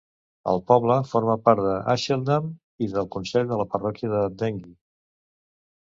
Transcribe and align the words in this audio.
El 0.53 0.61
poble 0.69 0.95
forma 1.09 1.35
part 1.49 1.61
d'Asheldham 1.67 2.49
i 2.85 2.89
del 2.97 3.09
consell 3.17 3.53
de 3.53 3.61
la 3.61 3.69
parròquia 3.75 4.11
de 4.15 4.27
Dengie. 4.41 4.77